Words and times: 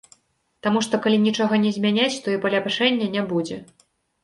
Таму 0.67 0.79
што 0.85 0.99
калі 1.03 1.19
нічога 1.25 1.59
не 1.67 1.75
змяняць, 1.77 2.21
то 2.25 2.35
і 2.39 2.41
паляпшэння 2.47 3.13
не 3.19 3.27
будзе. 3.31 3.63